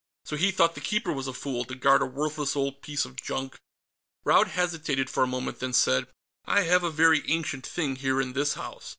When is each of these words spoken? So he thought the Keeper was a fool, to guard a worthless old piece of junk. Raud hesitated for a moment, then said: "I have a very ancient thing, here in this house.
So 0.25 0.35
he 0.35 0.49
thought 0.49 0.73
the 0.73 0.81
Keeper 0.81 1.13
was 1.13 1.27
a 1.27 1.31
fool, 1.31 1.63
to 1.65 1.75
guard 1.75 2.01
a 2.01 2.07
worthless 2.07 2.55
old 2.55 2.81
piece 2.81 3.05
of 3.05 3.15
junk. 3.15 3.59
Raud 4.23 4.47
hesitated 4.47 5.11
for 5.11 5.21
a 5.21 5.27
moment, 5.27 5.59
then 5.59 5.73
said: 5.73 6.07
"I 6.45 6.61
have 6.61 6.83
a 6.83 6.89
very 6.89 7.21
ancient 7.31 7.67
thing, 7.67 7.97
here 7.97 8.19
in 8.19 8.33
this 8.33 8.55
house. 8.55 8.89